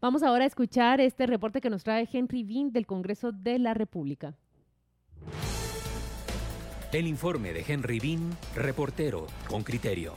[0.00, 3.74] Vamos ahora a escuchar este reporte que nos trae Henry Bean del Congreso de la
[3.74, 4.36] República.
[6.92, 10.14] El informe de Henry Bean, reportero con criterio.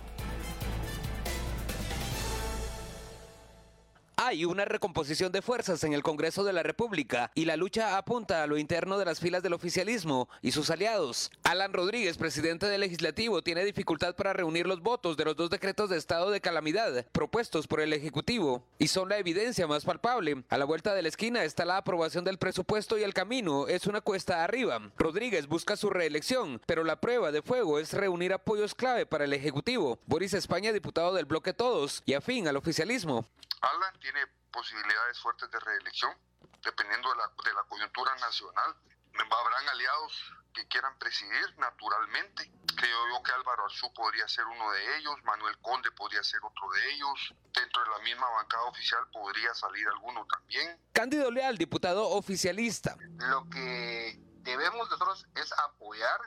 [4.32, 8.42] Hay una recomposición de fuerzas en el Congreso de la República y la lucha apunta
[8.42, 11.32] a lo interno de las filas del oficialismo y sus aliados.
[11.44, 15.90] Alan Rodríguez, presidente del legislativo, tiene dificultad para reunir los votos de los dos decretos
[15.90, 20.46] de estado de calamidad propuestos por el Ejecutivo y son la evidencia más palpable.
[20.48, 23.86] A la vuelta de la esquina está la aprobación del presupuesto y el camino es
[23.86, 24.80] una cuesta arriba.
[24.96, 29.34] Rodríguez busca su reelección, pero la prueba de fuego es reunir apoyos clave para el
[29.34, 30.00] Ejecutivo.
[30.06, 33.28] Boris España, diputado del bloque Todos y afín al oficialismo.
[33.62, 36.16] Alan tiene posibilidades fuertes de reelección,
[36.64, 38.76] dependiendo de la, de la coyuntura nacional.
[39.14, 42.52] Habrán aliados que quieran presidir naturalmente.
[42.76, 46.70] Creo yo que Álvaro Arzú podría ser uno de ellos, Manuel Conde podría ser otro
[46.72, 47.34] de ellos.
[47.54, 50.80] Dentro de la misma bancada oficial podría salir alguno también.
[50.94, 52.96] Cándido Leal, diputado oficialista.
[53.18, 56.20] Lo que debemos nosotros es apoyar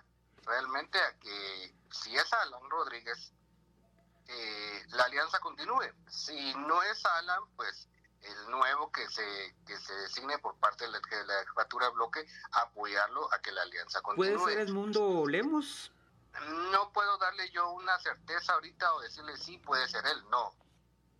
[0.44, 3.32] realmente a que si es Alan Rodríguez,
[4.28, 5.92] eh, la alianza continúe.
[6.08, 7.88] Si no es Alan, pues
[8.22, 11.92] el nuevo que se que se designe por parte de la, de la jefatura de
[11.92, 14.38] bloque, apoyarlo a que la alianza continúe.
[14.38, 15.92] ¿Puede ser Edmundo Lemos?
[16.72, 20.52] No puedo darle yo una certeza ahorita o decirle sí, puede ser él, no.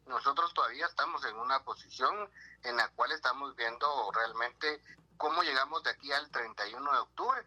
[0.07, 2.31] Nosotros todavía estamos en una posición
[2.63, 4.83] en la cual estamos viendo realmente
[5.17, 7.47] cómo llegamos de aquí al 31 de octubre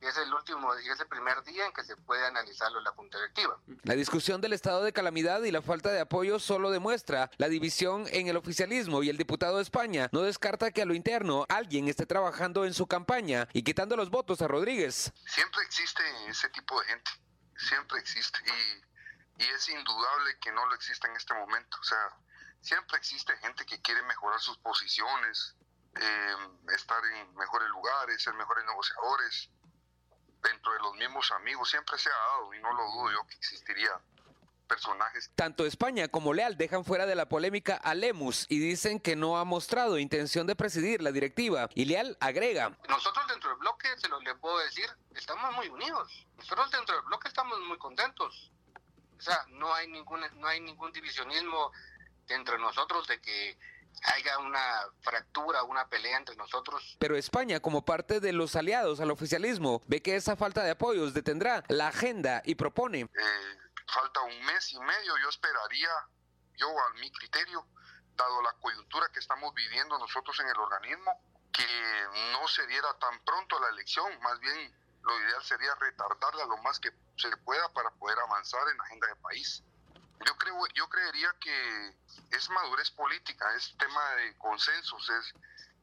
[0.00, 2.90] es el último y es el primer día en que se puede analizarlo en la
[2.92, 3.58] Junta Directiva.
[3.82, 8.06] La discusión del estado de calamidad y la falta de apoyo solo demuestra la división
[8.12, 11.88] en el oficialismo y el diputado de España no descarta que a lo interno alguien
[11.88, 15.12] esté trabajando en su campaña y quitando los votos a Rodríguez.
[15.26, 17.10] Siempre existe ese tipo de gente,
[17.56, 21.76] siempre existe y, y es indudable que no lo existe en este momento.
[21.80, 22.10] O sea,
[22.60, 25.56] siempre existe gente que quiere mejorar sus posiciones,
[25.96, 26.36] eh,
[26.76, 29.50] estar en mejores lugares, ser mejores negociadores
[30.52, 33.34] dentro de los mismos amigos siempre se ha dado y no lo dudo yo que
[33.34, 33.90] existiría
[34.68, 35.30] personajes.
[35.34, 39.38] Tanto España como Leal dejan fuera de la polémica a Lemus y dicen que no
[39.38, 41.68] ha mostrado intención de presidir la directiva.
[41.74, 42.76] Y Leal agrega.
[42.88, 46.26] Nosotros dentro del bloque, se lo le puedo decir, estamos muy unidos.
[46.36, 48.52] Nosotros dentro del bloque estamos muy contentos.
[49.18, 51.72] O sea, no hay ningún, no hay ningún divisionismo
[52.28, 53.58] entre nosotros de que
[54.04, 56.96] haya una fractura, una pelea entre nosotros.
[56.98, 61.14] Pero España, como parte de los aliados al oficialismo, ve que esa falta de apoyos
[61.14, 63.00] detendrá la agenda y propone.
[63.00, 63.08] Eh,
[63.86, 65.90] falta un mes y medio, yo esperaría,
[66.56, 67.66] yo a mi criterio,
[68.16, 71.12] dado la coyuntura que estamos viviendo nosotros en el organismo,
[71.52, 71.66] que
[72.32, 76.78] no se diera tan pronto la elección, más bien lo ideal sería retardarla lo más
[76.80, 79.62] que se pueda para poder avanzar en la agenda del país.
[80.26, 81.94] Yo creo, yo creería que
[82.30, 85.34] es madurez política, es tema de consensos, es,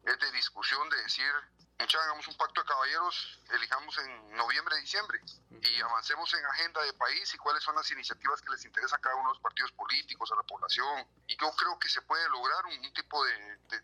[0.03, 1.31] es de discusión, de decir,
[1.79, 5.19] mucha hagamos un pacto de caballeros, elijamos en noviembre, diciembre
[5.61, 8.99] y avancemos en agenda de país y cuáles son las iniciativas que les interesa a
[8.99, 11.07] cada uno de los partidos políticos, a la población.
[11.27, 13.81] Y yo creo que se puede lograr un, tipo de de,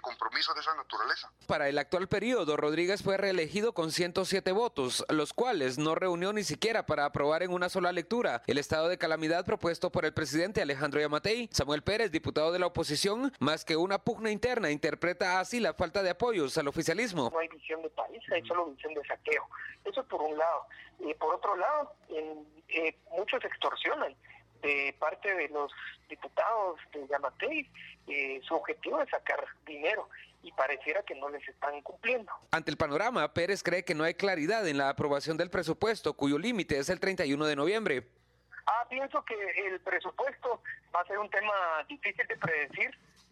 [0.00, 1.30] compromiso de esa naturaleza.
[1.46, 6.44] Para el actual periodo, Rodríguez fue reelegido con 107 votos, los cuales no reunió ni
[6.44, 10.62] siquiera para aprobar en una sola lectura el estado de calamidad propuesto por el presidente
[10.62, 11.48] Alejandro Yamatei.
[11.52, 16.02] Samuel Pérez, diputado de la oposición, más que una pugna interna, interpreta así la falta
[16.02, 17.30] de apoyos al oficialismo.
[17.32, 19.48] No hay visión de país, hay solo visión de saqueo.
[19.84, 20.66] Eso por un lado.
[21.00, 24.14] Y por otro lado, eh, muchos extorsionan
[24.62, 25.72] de parte de los
[26.08, 27.70] diputados de Yamatei,
[28.06, 30.08] eh, su objetivo es sacar dinero
[30.42, 32.32] y pareciera que no les están cumpliendo.
[32.50, 36.38] Ante el panorama, Pérez cree que no hay claridad en la aprobación del presupuesto, cuyo
[36.38, 38.08] límite es el 31 de noviembre.
[38.66, 39.34] Ah, pienso que
[39.66, 40.62] el presupuesto
[40.94, 42.90] va a ser un tema difícil de predecir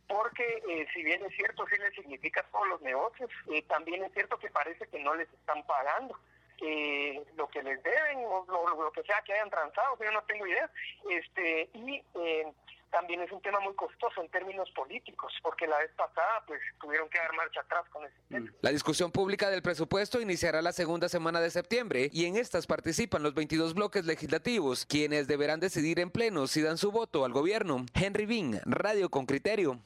[0.08, 4.12] porque eh, si bien es cierto, sí le significa todos los negocios, eh, también es
[4.12, 6.18] cierto que parece que no les están pagando
[6.60, 10.46] eh, lo que les deben o lo, que sea que hayan transado, yo no tengo
[10.46, 10.70] idea.
[11.10, 12.52] Este, y eh,
[12.90, 17.08] también es un tema muy costoso en términos políticos, porque la vez pasada pues tuvieron
[17.08, 18.50] que dar marcha atrás con ese tema.
[18.62, 23.22] La discusión pública del presupuesto iniciará la segunda semana de septiembre y en estas participan
[23.22, 27.84] los 22 bloques legislativos, quienes deberán decidir en pleno si dan su voto al gobierno.
[27.94, 29.80] Henry Bean, Radio con Criterio.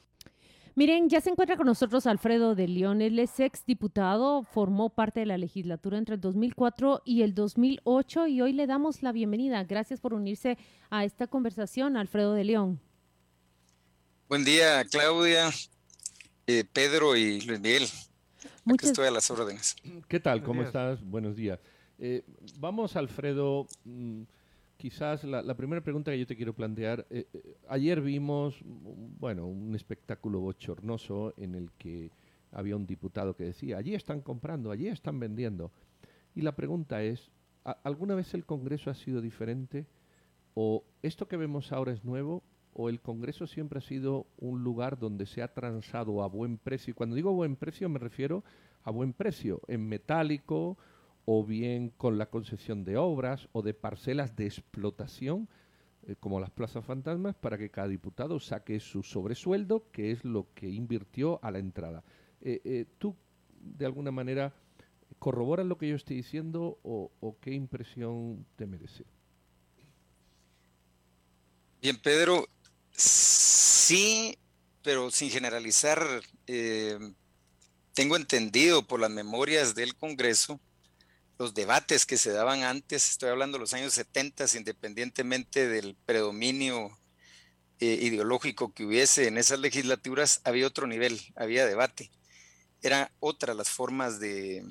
[0.73, 3.01] Miren, ya se encuentra con nosotros Alfredo de León.
[3.01, 8.27] Él es ex diputado, formó parte de la legislatura entre el 2004 y el 2008
[8.27, 9.63] y hoy le damos la bienvenida.
[9.65, 10.57] Gracias por unirse
[10.89, 12.79] a esta conversación, Alfredo de León.
[14.29, 15.49] Buen día, Claudia,
[16.47, 17.83] eh, Pedro y Luis Miguel.
[18.63, 18.91] Muchas...
[18.91, 19.75] estoy a las órdenes.
[20.07, 20.41] ¿Qué tal?
[20.41, 21.03] ¿Cómo estás?
[21.03, 21.59] Buenos días.
[21.99, 22.23] Eh,
[22.57, 23.67] vamos, Alfredo.
[23.83, 24.21] Mm,
[24.81, 29.75] quizás la, primera pregunta que yo te quiero plantear, eh, eh, ayer vimos, bueno, un
[29.75, 32.09] espectáculo bochornoso en el que
[32.51, 35.71] había un diputado que decía, allí están comprando, allí están vendiendo.
[36.33, 37.29] Y la pregunta es,
[37.83, 39.85] ¿alguna vez el Congreso ha sido diferente?
[40.55, 42.41] ¿O esto que vemos ahora es nuevo?
[42.73, 46.89] ¿O el Congreso siempre ha sido un lugar donde se ha transado a buen precio?
[46.89, 48.43] Y cuando digo buen precio me refiero
[48.83, 50.75] a buen precio, en metálico
[51.25, 55.47] o bien con la concesión de obras o de parcelas de explotación,
[56.07, 60.47] eh, como las plazas fantasmas, para que cada diputado saque su sobresueldo, que es lo
[60.53, 62.03] que invirtió a la entrada.
[62.41, 63.15] Eh, eh, ¿Tú,
[63.59, 64.53] de alguna manera,
[65.19, 69.05] corroboras lo que yo estoy diciendo o, qué impresión te merece?
[71.81, 72.47] Bien, Pedro,
[72.91, 74.37] sí,
[74.81, 76.03] pero sin generalizar,
[77.93, 80.59] tengo entendido por las memorias del Congreso
[81.41, 86.95] los debates que se daban antes, estoy hablando de los años 70, independientemente del predominio
[87.79, 92.11] eh, ideológico que hubiese en esas legislaturas, había otro nivel, había debate.
[92.83, 94.63] Eran otras las formas de,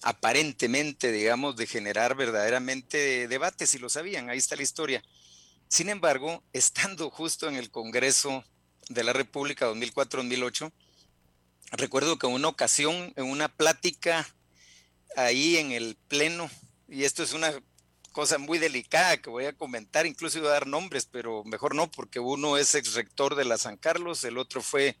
[0.00, 5.02] aparentemente, digamos, de generar verdaderamente debates, y lo sabían, ahí está la historia.
[5.66, 8.44] Sin embargo, estando justo en el Congreso
[8.88, 10.70] de la República 2004-2008,
[11.72, 14.32] recuerdo que en una ocasión, en una plática
[15.16, 16.50] ahí en el pleno,
[16.88, 17.52] y esto es una
[18.12, 21.90] cosa muy delicada que voy a comentar, incluso iba a dar nombres, pero mejor no,
[21.90, 24.96] porque uno es ex rector de la San Carlos, el otro fue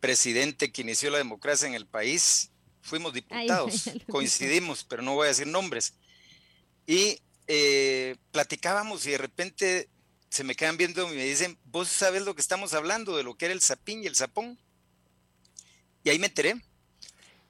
[0.00, 2.50] presidente que inició la democracia en el país,
[2.82, 5.94] fuimos diputados, coincidimos, pero no voy a decir nombres.
[6.86, 9.88] Y eh, platicábamos y de repente
[10.30, 13.36] se me quedan viendo y me dicen, vos sabes lo que estamos hablando, de lo
[13.36, 14.58] que era el sapín y el sapón.
[16.02, 16.54] Y ahí me enteré.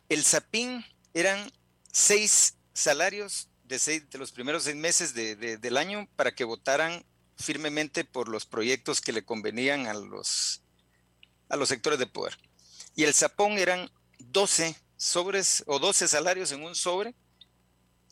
[0.08, 0.84] El sapín
[1.14, 1.52] eran
[1.92, 7.04] seis salarios de, seis, de los primeros seis meses del año para que votaran
[7.36, 10.62] firmemente por los proyectos que le convenían a los,
[11.48, 12.36] a los sectores de poder.
[12.94, 17.14] Y el zapón eran 12 sobres o 12 salarios en un sobre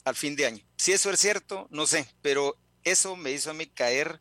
[0.04, 0.64] al fin de año.
[0.76, 4.20] Si eso es cierto, no sé, pero eso me hizo a mí caer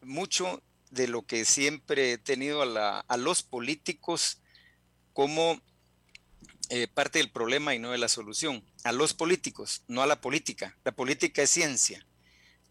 [0.00, 4.40] mucho de lo que siempre he tenido a, a los políticos
[5.12, 5.60] como
[6.70, 8.64] eh, parte del problema y no de la solución.
[8.84, 10.76] A los políticos, no a la política.
[10.84, 12.06] La política es ciencia.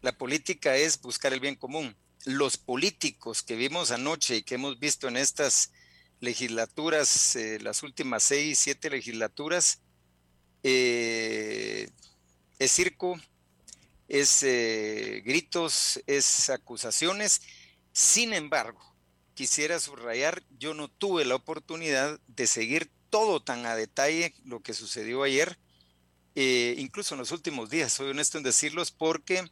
[0.02, 1.96] La política es buscar el bien común.
[2.24, 5.72] Los políticos que vimos anoche y que hemos visto en estas
[6.20, 9.80] legislaturas, eh, las últimas seis, siete legislaturas,
[10.62, 11.88] eh,
[12.58, 13.18] es circo,
[14.08, 14.42] es
[15.24, 17.40] gritos, es acusaciones.
[17.92, 18.80] Sin embargo,
[19.34, 24.74] quisiera subrayar, yo no tuve la oportunidad de seguir todo tan a detalle lo que
[24.74, 25.58] sucedió ayer,
[26.34, 29.44] eh, incluso en los últimos días, soy honesto en decirlos, porque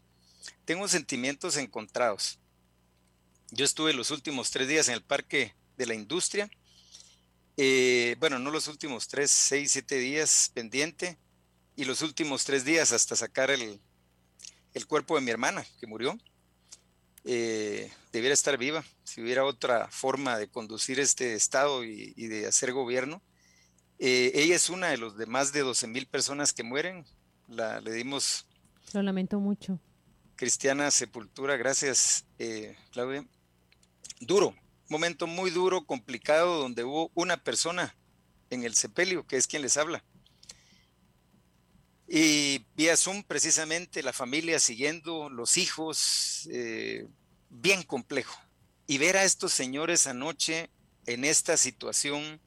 [0.64, 2.38] tengo sentimientos encontrados.
[3.50, 6.50] Yo estuve los últimos tres días en el Parque de la Industria,
[7.56, 11.19] eh, bueno, no los últimos tres, seis, siete días pendiente,
[11.75, 13.81] y los últimos tres días hasta sacar el,
[14.86, 16.16] cuerpo de mi hermana que murió.
[17.24, 22.72] Eh, debiera estar viva si hubiera otra forma de conducir este estado y de hacer
[22.72, 23.20] gobierno.
[23.98, 27.04] Eh, ella es una de los de más de 12 mil personas que mueren.
[27.48, 28.46] La, le dimos.
[28.93, 29.81] Lo lamento mucho.
[30.36, 33.26] Cristiana Sepultura, gracias, eh, Claudia.
[34.20, 34.55] Duro,
[34.88, 37.96] momento muy duro, complicado, donde hubo una persona
[38.50, 40.05] en el sepelio, que es quien les habla.
[42.06, 47.06] Y vía Zoom, precisamente, la familia siguiendo, los hijos, eh,
[47.50, 48.38] bien complejo.
[48.86, 50.70] Y ver a estos señores anoche
[51.06, 52.40] en esta situación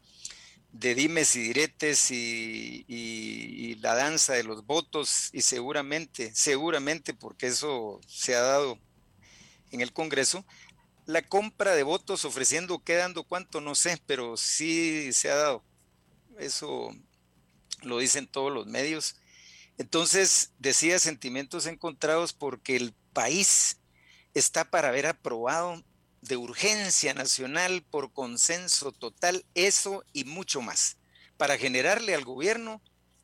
[0.72, 8.00] de dimes y diretes y, la danza de los votos y seguramente, seguramente porque eso
[8.06, 8.78] se ha dado
[9.72, 10.46] en el Congreso,
[11.08, 15.63] la compra de votos ofreciendo, quedando cuánto, no sé, pero sí se ha dado.
[16.38, 16.92] Eso
[17.82, 19.16] lo dicen todos los medios.
[19.80, 23.78] Entonces, decía sentimientos encontrados porque el país
[24.36, 25.84] está para haber aprobado
[26.22, 30.98] de urgencia nacional por consenso total, eso y mucho más,
[31.38, 32.82] para generarle al gobierno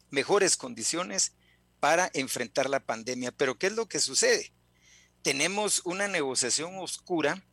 [0.10, 1.34] mejores condiciones
[1.80, 3.32] para enfrentar la pandemia.
[3.32, 4.52] Pero ¿qué es lo que sucede?
[5.22, 7.44] Tenemos una negociación oscura,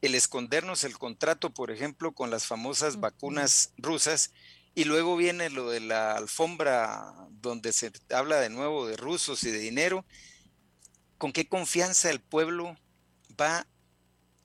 [0.00, 4.32] el escondernos el contrato, por ejemplo, con las famosas vacunas rusas,
[4.74, 9.50] y luego viene lo de la alfombra donde se habla de nuevo de rusos y
[9.50, 10.04] de dinero.
[11.18, 12.76] ¿Con qué confianza el pueblo
[13.40, 13.66] va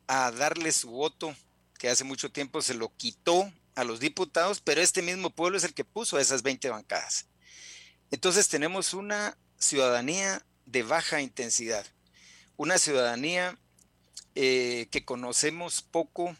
[0.07, 1.35] a darle su voto,
[1.77, 5.63] que hace mucho tiempo se lo quitó a los diputados, pero este mismo pueblo es
[5.63, 7.27] el que puso esas 20 bancadas.
[8.09, 11.85] Entonces tenemos una ciudadanía de baja intensidad,
[12.55, 13.57] una ciudadanía
[14.35, 16.35] eh, que conocemos poco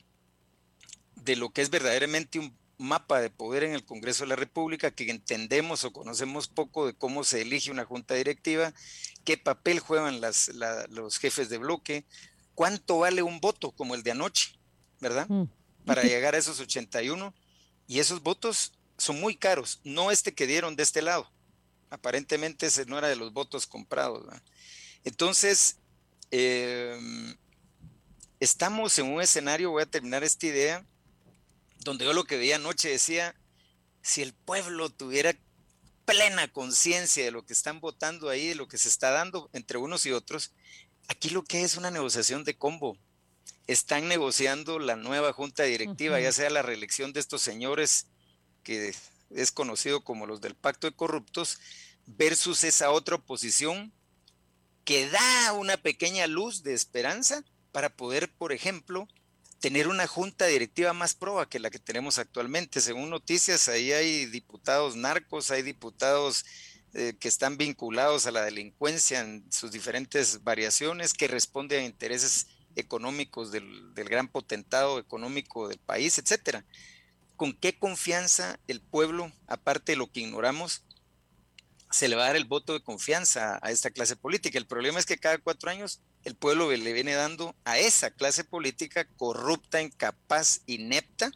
[1.16, 4.92] de lo que es verdaderamente un mapa de poder en el Congreso de la República,
[4.92, 8.74] que entendemos o conocemos poco de cómo se elige una junta directiva,
[9.24, 12.06] qué papel juegan los jefes de bloque,
[12.58, 14.58] cuánto vale un voto como el de anoche,
[15.00, 15.28] ¿verdad?
[15.30, 15.44] Mm.
[15.86, 17.32] Para llegar a esos 81.
[17.86, 21.32] Y esos votos son muy caros, no este que dieron de este lado.
[21.92, 24.26] Aparentemente ese no era de los votos comprados.
[25.04, 25.78] Entonces,
[26.32, 27.38] em,
[28.40, 30.84] estamos en un escenario, voy a terminar esta idea,
[31.82, 33.36] donde yo lo que veía anoche decía,
[34.02, 35.38] si el pueblo tuviera
[36.06, 39.78] plena conciencia de lo que están votando ahí, de lo que se está dando entre
[39.78, 40.54] unos y otros,
[41.08, 42.98] aquí lo que es una negociación de combo.
[43.68, 48.08] Están negociando la nueva junta directiva, ya sea la reelección de estos señores
[48.64, 48.94] que
[49.30, 51.60] es conocido como los del pacto de corruptos,
[52.06, 53.94] versus esa otra oposición
[54.86, 59.08] que da una pequeña luz de esperanza para poder, por ejemplo,
[59.60, 62.80] tener una junta directiva más proba que la que tenemos actualmente.
[62.80, 66.46] Según noticias, ahí hay diputados narcos, hay diputados
[66.94, 72.48] eh, que están vinculados a la delincuencia en sus diferentes variaciones, que responden a intereses
[72.76, 76.66] económicos del, del gran potentado económico del país, etcétera.
[77.36, 80.84] ¿Con qué confianza el pueblo, aparte de lo que ignoramos,
[81.92, 84.58] se le va a dar el voto de confianza a esta clase política?
[84.58, 88.44] El problema es que cada cuatro años el pueblo le viene dando a esa clase
[88.44, 91.32] política corrupta, incapaz, inepta,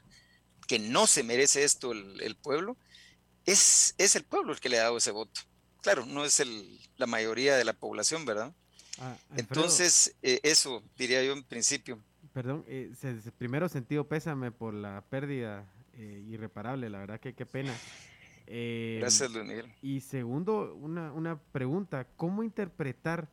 [0.68, 2.78] que no se merece esto el, pueblo,
[3.46, 5.42] es, es, el pueblo el que le ha dado ese voto.
[5.82, 8.54] Claro, no es el, la mayoría de la población, ¿verdad?
[9.00, 12.00] Ah, Entonces, eh, eso diría yo en principio.
[12.34, 12.94] Perdón, eh,
[13.38, 17.76] primero sentido pésame por la pérdida eh, irreparable, la verdad que qué pena.
[18.48, 23.30] Gracias, Luis Y segundo, una, una pregunta, ¿cómo interpretar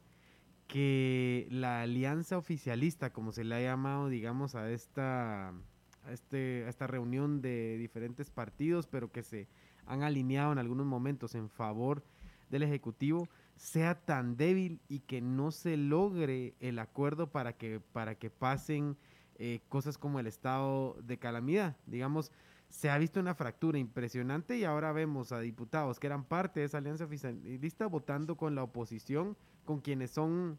[0.68, 6.68] que la alianza oficialista, como se le ha llamado, digamos, a esta, a este, a
[6.68, 9.48] esta reunión de diferentes partidos, pero que se
[9.88, 12.02] han alineado en algunos momentos en favor
[12.50, 18.14] del Ejecutivo, sea tan débil y que no se logre el acuerdo para que, para
[18.14, 18.96] que pasen
[19.38, 21.76] eh, cosas como el estado de calamidad.
[21.86, 22.30] Digamos,
[22.68, 26.66] se ha visto una fractura impresionante y ahora vemos a diputados que eran parte de
[26.66, 30.58] esa alianza oficialista votando con la oposición con quienes son,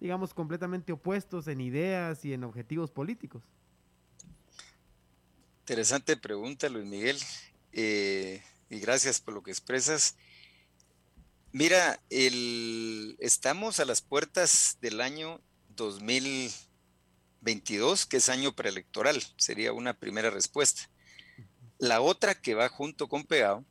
[0.00, 3.42] digamos, completamente opuestos en ideas y en objetivos políticos?
[5.60, 7.16] Interesante pregunta, Luis Miguel,
[7.72, 10.16] eh, y gracias por lo que expresas.
[11.52, 19.94] Mira, el, estamos a las puertas del año 2022, que es año preelectoral, sería una
[19.94, 20.88] primera respuesta.
[21.78, 23.64] La otra que va junto con pegado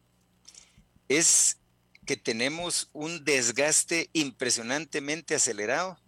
[1.09, 1.57] es
[2.05, 5.99] que tenemos un desgaste impresionantemente acelerado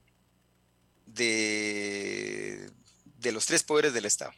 [1.05, 2.71] de,
[3.03, 4.33] de los tres poderes del Estado.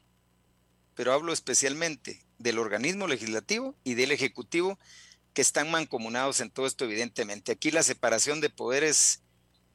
[0.96, 4.80] Pero hablo especialmente del organismo legislativo y del ejecutivo
[5.34, 7.52] que están mancomunados en todo esto, evidentemente.
[7.52, 9.22] Aquí la separación de poderes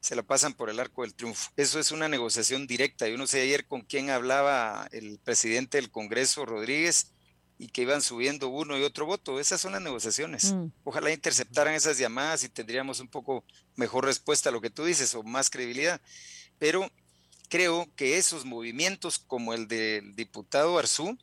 [0.01, 1.51] se la pasan por el arco del triunfo.
[1.55, 3.07] Eso es una negociación directa.
[3.07, 7.13] Yo no sé ayer con quién hablaba el presidente del Congreso, Rodríguez,
[7.57, 9.39] y que iban subiendo uno y otro voto.
[9.39, 10.53] Esas son las negociaciones.
[10.53, 10.67] Mm.
[10.83, 13.43] Ojalá interceptaran esas llamadas y tendríamos un poco
[13.75, 16.01] mejor respuesta a lo que tú dices o más credibilidad.
[16.59, 16.91] Pero
[17.49, 21.17] creo que esos movimientos como el del diputado Arzú,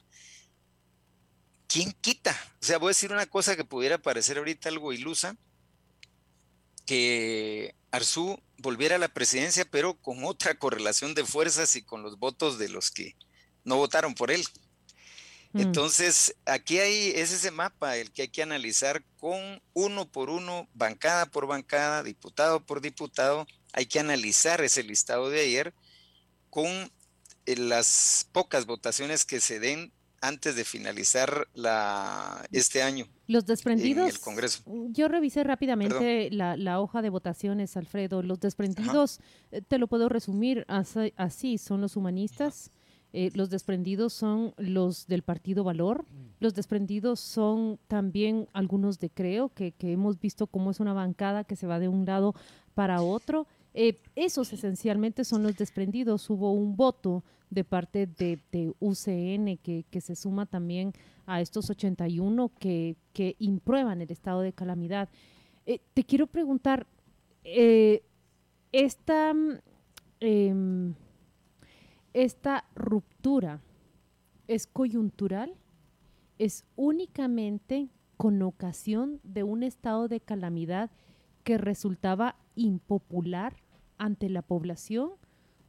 [1.72, 2.36] ¿quién quita?
[2.60, 5.36] O sea, voy a decir una cosa que pudiera parecer ahorita algo ilusa,
[6.84, 12.18] que Arzú volviera a la presidencia, pero con otra correlación de fuerzas y con los
[12.18, 13.16] votos de los que
[13.64, 14.44] no votaron por él.
[15.52, 15.60] Mm.
[15.60, 20.68] Entonces, aquí hay, es ese mapa el que hay que analizar con uno por uno,
[20.74, 23.46] bancada por bancada, diputado por diputado.
[23.72, 25.74] Hay que analizar ese listado de ayer
[26.50, 26.66] con
[27.46, 33.06] eh, las pocas votaciones que se den antes de finalizar la, este año.
[33.26, 34.08] Los desprendidos.
[34.08, 34.62] En el Congreso.
[34.90, 38.22] Yo revisé rápidamente la, hoja de votaciones, Alfredo.
[38.22, 42.70] Los desprendidos, eh, te lo puedo resumir así, son los humanistas.
[43.12, 46.06] Eh, los desprendidos son los del Partido Valor.
[46.40, 51.56] Los desprendidos son también algunos de Creo, que, hemos visto cómo es una bancada que
[51.56, 52.34] se va de un lado
[52.74, 53.46] para otro.
[53.74, 56.30] Eh, esos esencialmente son los desprendidos.
[56.30, 60.92] Hubo un voto de parte de, UCN que, se suma también
[61.26, 65.08] a estos 81 que, que imprueban el estado de calamidad.
[65.66, 66.86] Eh, te quiero preguntar,
[68.72, 69.34] esta...
[70.20, 70.94] Em,
[72.12, 73.62] esta ruptura
[74.48, 75.54] es coyuntural,
[76.38, 80.90] es únicamente con ocasión de un estado de calamidad
[81.42, 83.56] que resultaba impopular
[83.96, 85.12] ante la población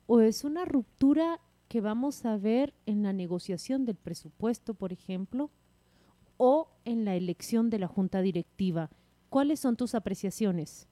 [0.06, 1.40] o es una ruptura
[1.74, 5.50] que vamos a ver en la negociación del presupuesto, por ejemplo,
[6.38, 8.92] o en la elección de la junta directiva?
[9.30, 10.86] ¿Cuáles son tus apreciaciones?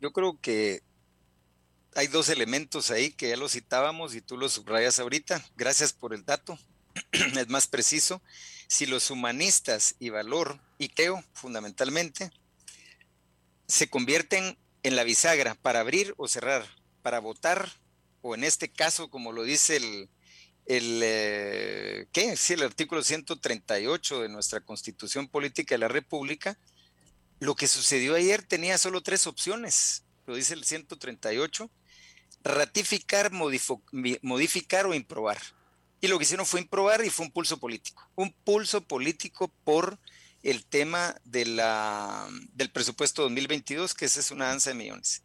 [0.00, 0.82] Yo creo que
[1.94, 5.44] hay dos elementos ahí que ya los citábamos y tú los subrayas ahorita.
[5.58, 6.58] Gracias por el dato.
[7.12, 8.22] es más preciso.
[8.66, 12.30] Si los humanistas y valor y creo fundamentalmente
[13.68, 16.64] se convierten en la bisagra para abrir o cerrar,
[17.02, 17.68] para votar
[18.22, 20.10] o en este caso, como lo dice el,
[20.66, 22.36] el eh, ¿qué?
[22.36, 26.58] Sí, el artículo 138 de nuestra Constitución Política de la República,
[27.40, 31.70] lo que sucedió ayer tenía solo tres opciones, lo dice el 138,
[32.44, 35.38] ratificar, modificar o improbar.
[36.00, 38.08] Y lo que hicieron fue improbar y fue un pulso político.
[38.14, 39.98] Un pulso político por
[40.42, 45.22] el tema de la, del presupuesto 2022, que esa es una danza de millones.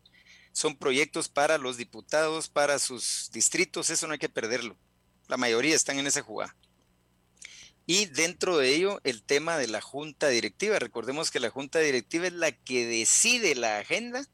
[0.55, 4.77] Son proyectos para los diputados, para sus distritos, eso no hay que perderlo.
[5.27, 6.55] La mayoría están en esa jugada.
[7.85, 10.79] Y dentro de ello, el tema de la junta directiva.
[10.79, 14.25] Recordemos que la junta directiva es la que decide la agenda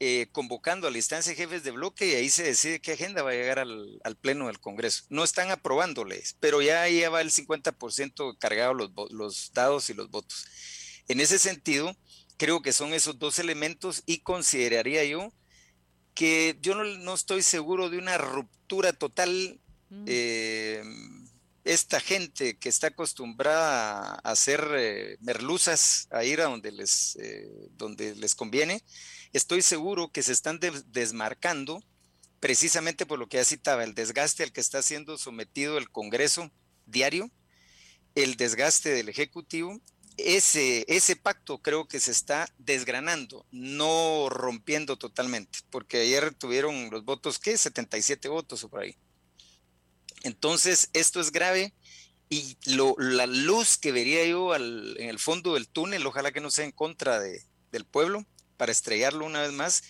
[0.00, 3.30] eh, convocando a la instancia jefes de bloque y ahí se decide qué agenda va
[3.30, 5.04] a llegar al, pleno del Congreso.
[5.08, 10.10] No están aprobándoles, pero ya ahí va el 50% cargado los, los dados y los
[10.10, 10.44] votos.
[11.08, 11.96] En ese sentido,
[12.42, 15.32] creo que son esos dos elementos y consideraría yo
[16.12, 19.60] que yo no, estoy seguro de una ruptura total.
[19.90, 20.04] Mm.
[20.08, 20.82] Eh,
[21.62, 27.16] esta gente que está acostumbrada a hacer eh, merluzas, a ir a donde les,
[27.76, 28.82] donde les conviene,
[29.32, 30.58] estoy seguro que se están
[30.88, 31.80] desmarcando
[32.40, 36.50] precisamente por lo que ya citaba, el desgaste al que está siendo sometido el Congreso
[36.86, 37.30] diario,
[38.16, 39.80] el desgaste del Ejecutivo.
[40.16, 47.04] Ese, ese pacto creo que se está desgranando, no rompiendo totalmente, porque ayer tuvieron los
[47.04, 47.56] votos, ¿qué?
[47.56, 48.96] 77 votos o por ahí.
[50.22, 51.74] Entonces, esto es grave
[52.28, 56.50] y lo, la luz que vería yo en el fondo del túnel, ojalá que no
[56.50, 58.24] sea en contra de, del pueblo,
[58.56, 59.82] para estrellarlo una vez más,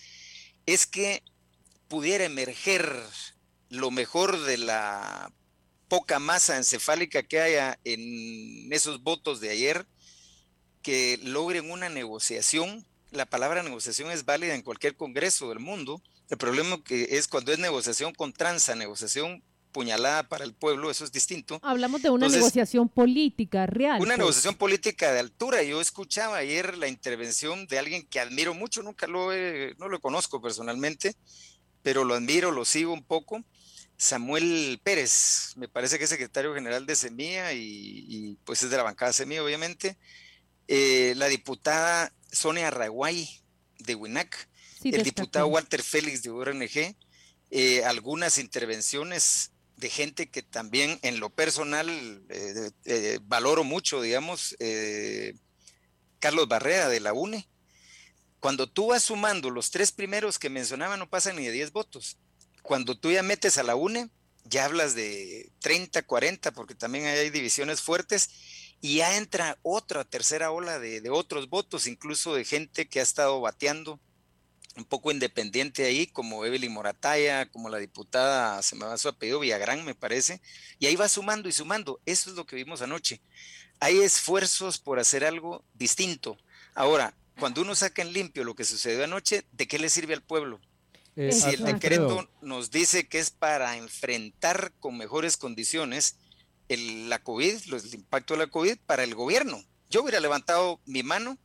[0.65, 1.23] es que
[1.87, 2.91] pudiera emerger
[3.69, 5.31] lo mejor de la
[5.87, 9.85] poca masa encefálica que haya en esos votos de ayer,
[10.83, 12.85] que logren una negociación.
[13.11, 16.01] La palabra negociación es válida en cualquier congreso del mundo.
[16.29, 21.03] El problema que es cuando es negociación con tranza, negociación puñalada para el pueblo, eso
[21.03, 21.59] es distinto.
[21.63, 23.99] Hablamos de una negociación política real.
[23.99, 24.19] Una pues.
[24.19, 25.63] negociación política de altura.
[25.63, 29.31] Yo escuchaba ayer la intervención de alguien que admiro mucho, nunca lo
[29.77, 31.15] no lo conozco personalmente,
[31.81, 33.43] pero lo admiro, lo sigo un poco.
[33.97, 38.83] Samuel Pérez, me parece que es secretario general de Semilla y, pues es de la
[38.83, 39.97] bancada Semilla, obviamente.
[40.67, 43.29] Eh, la diputada Sonia Raguay
[43.79, 44.47] de WINAC,
[44.83, 46.95] el diputado Walter Félix de URNG,
[47.51, 51.89] eh, algunas intervenciones de gente que también en lo personal
[52.29, 54.55] eh, valoro mucho, digamos,
[56.19, 57.47] Carlos Barrera de la UNE.
[58.39, 62.17] Cuando tú vas sumando los tres primeros que mencionaba, no pasan ni de 10 votos.
[62.61, 64.09] Cuando tú ya metes a la UNE,
[64.45, 68.29] ya hablas de 30, 40, porque también hay divisiones fuertes,
[68.83, 73.03] y ya entra otra tercera ola de, de otros votos, incluso de gente que ha
[73.03, 73.97] estado bateando
[74.75, 79.39] un poco independiente ahí, como Evelyn Morataya, como la diputada, se me va su apellido,
[79.39, 80.41] Villagrán, me parece,
[80.79, 82.01] y ahí va sumando y sumando.
[82.05, 83.21] Eso es lo que vimos anoche.
[83.79, 86.37] Hay esfuerzos por hacer algo distinto.
[86.75, 90.23] Ahora, cuando uno saca en limpio lo que sucedió anoche, ¿de qué le sirve al
[90.23, 90.59] pueblo?
[91.15, 96.17] Eh, si el decreto nos dice que es para enfrentar con mejores condiciones
[96.73, 99.63] el, la COVID, el impacto de la COVID para el gobierno.
[99.89, 101.37] Yo hubiera levantado mi mano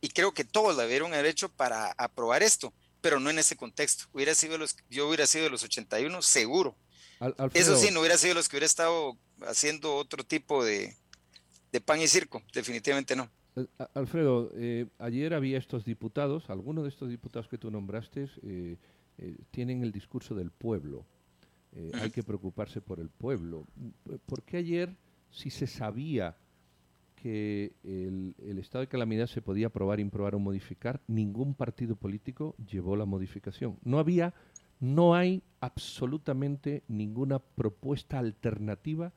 [0.00, 3.56] y creo que todos la debieron haber hecho para aprobar esto, pero no en ese
[3.56, 4.04] contexto.
[4.12, 6.76] Hubiera sido los, yo hubiera sido de los 81, seguro.
[7.54, 10.94] Eso sí, no hubiera sido los que hubiera estado haciendo otro tipo de,
[11.84, 13.30] pan y circo, definitivamente no.
[13.94, 18.76] Alfredo, eh, ayer había estos diputados, algunos de estos diputados que tú nombraste eh,
[19.18, 21.06] eh, tienen el discurso del pueblo.
[22.00, 23.66] Hay que preocuparse por el pueblo.
[24.26, 24.94] ¿Por qué ayer,
[25.30, 26.36] si se sabía
[27.24, 32.96] que el, estado de calamidad se podía aprobar, improbar o modificar, ningún partido político llevó
[32.96, 33.78] la modificación.
[33.82, 34.34] No había,
[34.78, 39.14] no hay absolutamente ninguna propuesta alternativa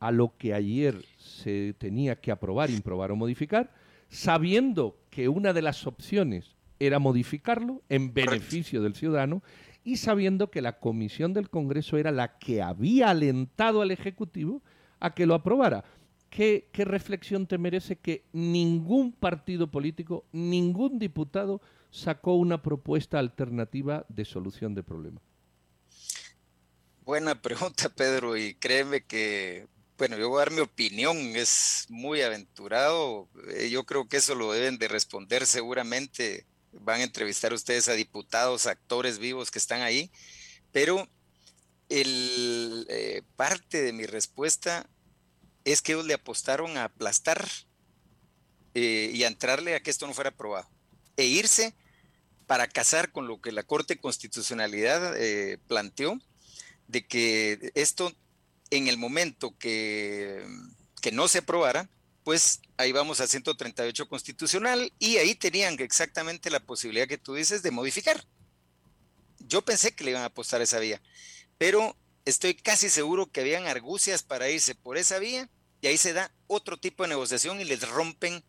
[0.00, 3.72] a lo que ayer se tenía que aprobar, improbar o modificar,
[4.08, 9.40] sabiendo que una de las opciones era modificarlo en beneficio del ciudadano
[9.84, 14.62] y sabiendo que la comisión del Congreso era la que había alentado al Ejecutivo
[14.98, 15.84] a que lo aprobara
[16.30, 24.06] ¿qué, ¿qué reflexión te merece que ningún partido político, ningún diputado sacó una propuesta alternativa
[24.08, 25.20] de solución de problema?
[27.04, 29.66] Buena pregunta, Pedro, y créeme que,
[29.98, 34.34] bueno, yo voy a dar mi opinión, es muy aventurado, eh, yo creo que eso
[34.36, 39.82] lo deben de responder seguramente, van a entrevistar ustedes a diputados, actores vivos que están
[39.82, 40.10] ahí,
[40.72, 41.08] pero
[41.88, 44.88] el, eh, parte de mi respuesta
[45.64, 47.46] es que ellos le apostaron a aplastar
[48.74, 50.68] eh, y a entrarle a que esto no fuera aprobado
[51.16, 51.74] e irse
[52.46, 55.14] para casar con lo que la Corte de Constitucionalidad
[55.68, 56.18] planteó
[56.88, 58.12] de que esto
[58.70, 60.44] en el momento que,
[61.00, 61.88] que no se aprobara,
[62.24, 67.62] pues ahí vamos a 138 constitucional y ahí tenían exactamente la posibilidad que tú dices
[67.62, 68.24] de modificar.
[69.38, 71.00] Yo pensé que le iban a apostar esa vía,
[71.58, 75.48] pero estoy casi seguro que habían argucias para irse por esa vía
[75.80, 78.44] y ahí se da otro tipo de negociación y les rompen,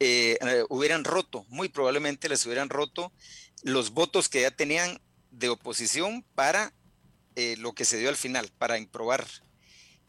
[0.00, 3.12] eh, eh, hubieran roto, muy probablemente les hubieran roto
[3.62, 6.72] los votos que ya tenían de oposición para
[7.36, 9.26] eh, lo que se dio al final para improbar.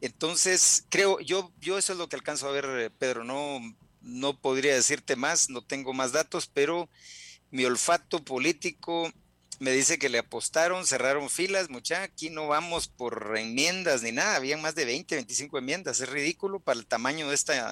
[0.06, 3.60] Entonces, creo, yo, yo eso es lo que alcanzo a ver, eh, Pedro, no,
[4.02, 6.88] no podría decirte más, no tengo más datos, pero
[7.50, 9.12] mi olfato político
[9.60, 14.36] me dice que le apostaron, cerraron filas, mucha, aquí no vamos por enmiendas ni nada,
[14.36, 17.72] habían más de 20, 25 enmiendas, es ridículo para el tamaño de esta...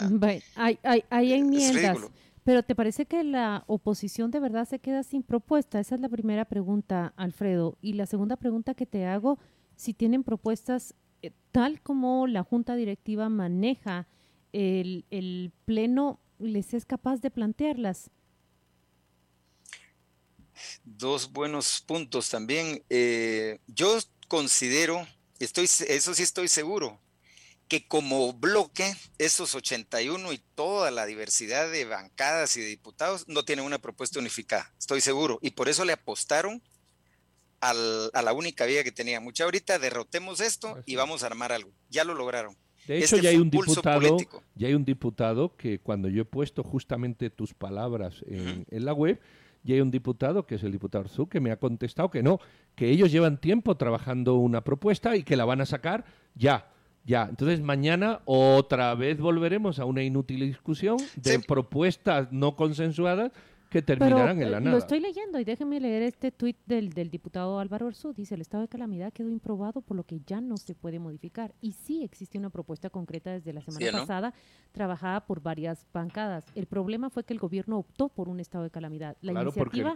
[0.56, 1.98] hay, hay, hay enmiendas.
[2.44, 5.80] Pero ¿te parece que la oposición de verdad se queda sin propuesta?
[5.80, 7.78] Esa es la primera pregunta, Alfredo.
[7.80, 9.38] Y la segunda pregunta que te hago,
[9.76, 10.96] si tienen propuestas
[11.54, 14.08] tal como la Junta Directiva maneja
[14.52, 18.10] el, Pleno, ¿les es capaz de plantearlas?
[20.84, 22.84] Dos buenos puntos también.
[22.90, 25.08] Eh, yo considero,
[25.40, 27.00] estoy, eso sí estoy seguro,
[27.68, 33.46] que como bloque, esos 81 y toda la diversidad de bancadas y de diputados no
[33.46, 35.38] tienen una propuesta unificada, estoy seguro.
[35.44, 36.64] Y por eso le apostaron
[37.64, 39.20] al, a la única vía que tenía.
[39.20, 41.72] Mucha ahorita derrotemos esto y vamos a armar algo.
[41.90, 42.56] Ya lo lograron.
[42.88, 44.18] De hecho, este ya hay un diputado,
[44.56, 48.94] ya hay un diputado que cuando yo he puesto justamente tus palabras en, en la
[48.94, 49.22] web,
[49.64, 52.40] ya hay un diputado, que es el diputado Arzu, que me ha contestado que no,
[52.76, 56.04] que ellos llevan tiempo trabajando una propuesta y que la van a sacar
[56.36, 56.70] ya.
[57.06, 63.34] Ya, entonces mañana otra vez volveremos a una inútil discusión de propuestas no consensuadas
[63.74, 64.72] que terminarán en la eh, nada.
[64.72, 68.14] Lo estoy leyendo y déjenme leer este tuit del, del diputado Álvaro Arzú.
[68.14, 71.56] Dice, el estado de calamidad quedó improbado por lo que ya no se puede modificar.
[71.60, 74.34] Y sí existe una propuesta concreta desde la semana pasada,
[74.72, 76.46] trabajada por varias bancadas.
[76.54, 79.18] El problema fue que el gobierno optó por un estado de calamidad.
[79.22, 79.96] La iniciativa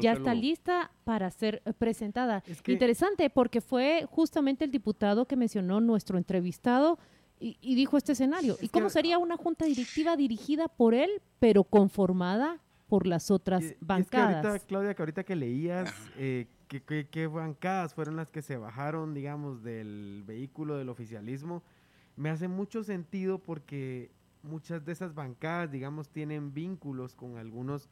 [0.00, 2.44] ya está lista para ser eh, presentada.
[2.68, 7.00] Interesante porque fue justamente el diputado que mencionó nuestro entrevistado
[7.38, 8.56] y, dijo este escenario.
[8.62, 14.42] ¿Y cómo sería una junta directiva dirigida por él, pero conformada por las otras bancadas.
[14.42, 19.14] que ahorita, Claudia, que ahorita que leías, eh, ¿qué, bancadas fueron las que se bajaron,
[19.14, 21.62] digamos, del vehículo del oficialismo?
[22.16, 24.10] Me hace mucho sentido porque
[24.42, 27.88] muchas de esas bancadas, digamos, tienen vínculos con algunos,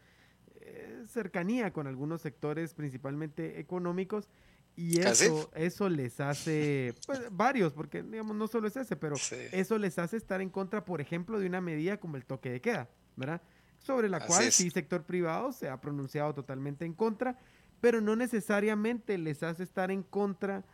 [0.61, 4.29] eh, cercanía con algunos sectores principalmente económicos.
[4.77, 9.15] Y ¿Ah, eso, eso les hace, pues, varios, porque digamos, no solo es ese, pero
[9.53, 12.61] eso les hace estar en contra, por ejemplo, de una medida como el toque de
[12.61, 13.41] queda, ¿verdad?
[13.85, 17.39] Sobre la cual sí sector privado se ha pronunciado totalmente en contra,
[17.81, 20.65] pero no necesariamente les hace estar en contra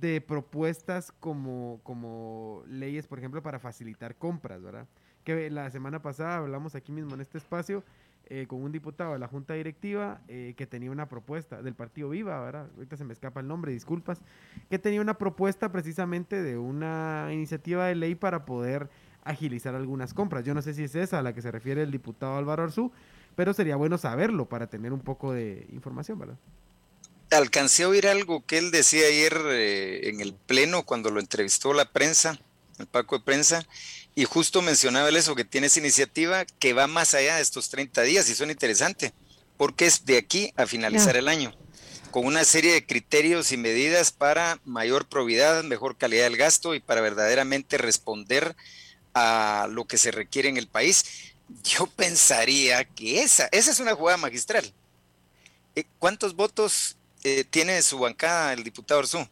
[0.00, 4.86] de propuestas como, como leyes, por ejemplo, para facilitar compras, ¿verdad?
[5.24, 7.84] Que la semana pasada hablamos aquí mismo en este espacio
[8.28, 12.08] eh, con un diputado de la Junta Directiva eh, que tenía una propuesta del Partido
[12.08, 12.68] Viva, ¿verdad?
[12.74, 14.20] Ahorita se me escapa el nombre, disculpas,
[14.68, 18.90] que tenía una propuesta precisamente de una iniciativa de ley para poder
[19.26, 20.44] agilizar algunas compras.
[20.44, 22.92] Yo no sé si es esa a la que se refiere el diputado Álvaro Arzú,
[23.34, 26.36] pero sería bueno saberlo para tener un poco de información, ¿verdad?
[27.30, 31.72] Alcancé a oír algo que él decía ayer eh, en el pleno cuando lo entrevistó
[31.74, 32.38] la prensa,
[32.78, 33.66] el Paco de Prensa,
[34.14, 37.68] y justo mencionaba él eso, que tiene esa iniciativa que va más allá de estos
[37.68, 39.12] 30 días y son interesante,
[39.56, 41.52] porque es de aquí a finalizar el año,
[42.12, 46.80] con una serie de criterios y medidas para mayor probidad, mejor calidad del gasto y
[46.80, 48.56] para verdaderamente responder
[49.18, 51.34] a lo que se requiere en el país.
[51.64, 54.70] Yo pensaría que esa, esa es una jugada magistral.
[55.74, 59.26] Eh, ¿Cuántos votos eh, tiene su bancada el diputado Orzú?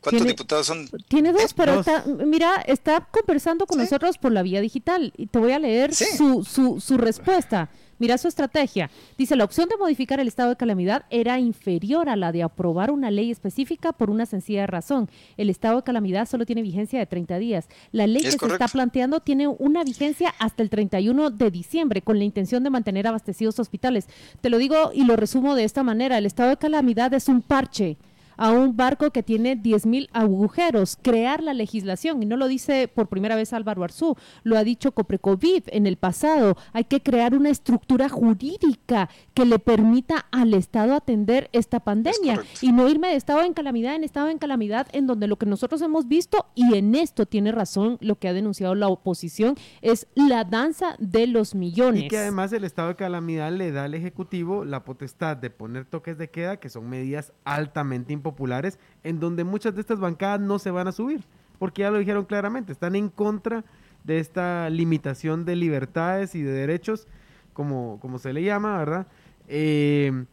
[0.00, 0.88] ¿Cuántos diputados son?
[1.08, 5.38] Tiene dos, pero Está, mira, está conversando con nosotros por la vía digital y te
[5.38, 7.70] voy a leer su, su, su respuesta.
[7.98, 8.90] Mira su estrategia.
[9.16, 12.90] Dice, la opción de modificar el estado de calamidad era inferior a la de aprobar
[12.90, 15.08] una ley específica por una sencilla razón.
[15.36, 17.68] El estado de calamidad solo tiene vigencia de 30 días.
[17.92, 22.18] La ley que se está planteando tiene una vigencia hasta el 31 de diciembre con
[22.18, 24.08] la intención de mantener abastecidos hospitales.
[24.40, 26.18] Te lo digo y lo resumo de esta manera.
[26.18, 27.96] El estado de calamidad es un parche
[28.36, 33.08] a un barco que tiene 10.000 agujeros, crear la legislación, y no lo dice por
[33.08, 37.50] primera vez Álvaro Arzú, lo ha dicho Coprecovid en el pasado, hay que crear una
[37.50, 43.42] estructura jurídica que le permita al Estado atender esta pandemia y no irme de estado
[43.42, 46.94] en calamidad en estado en calamidad en donde lo que nosotros hemos visto, y en
[46.94, 52.04] esto tiene razón lo que ha denunciado la oposición, es la danza de los millones.
[52.04, 55.84] Y que además el estado de calamidad le da al Ejecutivo la potestad de poner
[55.84, 60.40] toques de queda, que son medidas altamente importantes populares, en donde muchas de estas bancadas
[60.40, 61.22] no se van a subir,
[61.60, 63.64] porque ya lo dijeron claramente, están en contra
[64.02, 67.06] de esta limitación de libertades y de derechos,
[67.52, 69.06] como, como se le llama, ¿verdad?
[69.46, 70.24] Eh,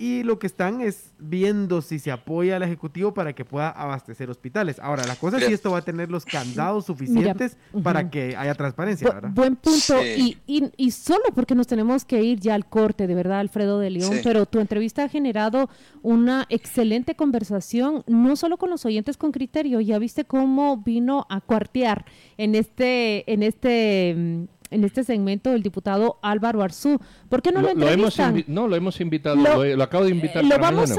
[0.00, 4.30] y lo que están es viendo si se apoya al Ejecutivo para que pueda abastecer
[4.30, 4.78] hospitales.
[4.78, 8.54] Ahora, la cosa es si esto va a tener los candados suficientes para que haya
[8.54, 9.28] transparencia, ¿verdad?
[9.34, 10.02] Buen punto.
[10.02, 13.78] Y, y, y, solo porque nos tenemos que ir ya al corte, de verdad, Alfredo
[13.78, 15.68] de León, pero tu entrevista ha generado
[16.00, 21.42] una excelente conversación, no solo con los oyentes con criterio, ya viste cómo vino a
[21.42, 22.06] cuartear
[22.38, 27.00] en este, en este mm, en este segmento el diputado Álvaro Arzú.
[27.28, 30.44] ¿Por qué no lo, lo, hemos No, lo hemos invitado, lo, acabo de invitar.
[30.44, 30.90] Lo vamos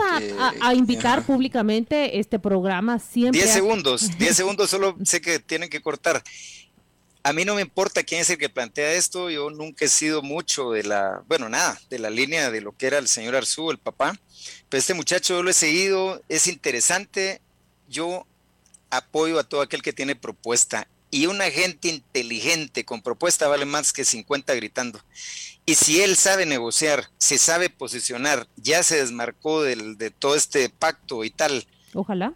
[0.61, 3.41] a, invitar públicamente, este programa siempre.
[3.41, 6.21] Diez segundos, diez segundos, solo sé que tienen que cortar.
[7.23, 10.23] A mí no me importa quién es el que plantea esto, yo nunca he sido
[10.23, 13.69] mucho de la, bueno, nada, de la línea de lo que era el señor Arzú,
[13.69, 14.19] el papá,
[14.69, 17.39] pero este muchacho yo lo he seguido, es interesante,
[17.87, 18.25] yo
[18.89, 23.91] apoyo a todo aquel que tiene propuesta y una gente inteligente con propuesta vale más
[23.91, 24.99] que 50 gritando.
[25.65, 30.69] Y si él sabe negociar, se sabe posicionar, ya se desmarcó del, de todo este
[30.69, 31.67] pacto y tal.
[31.93, 32.33] Ojalá.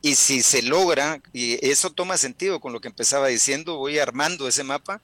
[0.00, 4.48] Y si se logra, y eso toma sentido con lo que empezaba diciendo, voy armando
[4.48, 5.02] ese mapa,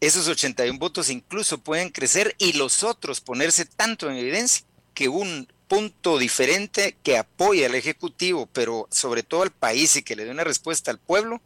[0.00, 5.48] esos 81 votos incluso pueden crecer y los otros ponerse tanto en evidencia que un
[5.68, 10.30] punto diferente que apoya al Ejecutivo, pero sobre todo al país y que le dé
[10.30, 11.40] una respuesta al pueblo,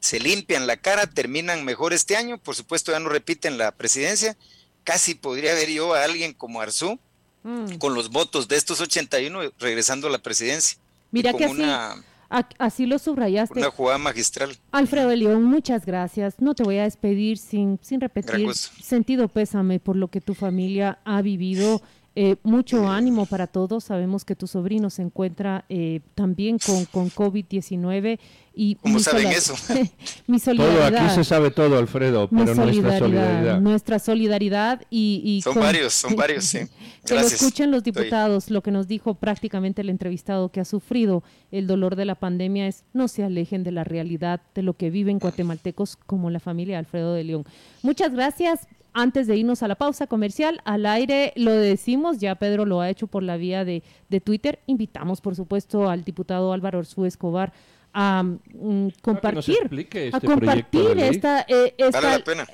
[0.00, 4.36] se limpian la cara, terminan mejor este año, por supuesto ya no repiten la presidencia,
[4.82, 6.98] casi podría ver yo a alguien como Arzú
[7.42, 7.76] mm.
[7.76, 10.78] con los votos de estos 81 regresando a la presidencia.
[11.10, 13.58] Mira que así, así lo subrayaste.
[13.58, 14.56] Una jugada magistral.
[14.72, 16.36] Alfredo León, muchas gracias.
[16.38, 18.54] No te voy a despedir sin, sin repetir.
[18.54, 21.82] Sentido pésame por lo que tu familia ha vivido.
[22.22, 23.84] Eh, mucho ánimo para todos.
[23.84, 28.18] Sabemos que tu sobrino se encuentra eh, también con, con COVID-19
[28.52, 29.54] y ¿Cómo saben eso?
[30.26, 30.90] mi solidaridad.
[30.90, 33.60] Todo, aquí se sabe todo, Alfredo, pero nuestra solidaridad.
[33.62, 35.40] Nuestra solidaridad y...
[35.42, 36.58] son varios, son varios, sí.
[37.06, 41.22] que lo escuchen los diputados, lo que nos dijo prácticamente el entrevistado que ha sufrido
[41.50, 44.90] el dolor de la pandemia es no se alejen de la realidad de lo que
[44.90, 47.44] viven guatemaltecos como la familia Alfredo de León.
[47.82, 52.64] Muchas gracias antes de irnos a la pausa comercial, al aire lo decimos, ya Pedro
[52.64, 53.82] lo ha hecho por la vía de,
[54.24, 54.58] Twitter.
[54.66, 57.52] Invitamos, por supuesto, al diputado Álvaro Orsú Escobar
[57.92, 61.74] a mm, compartir, este a compartir esta, eh,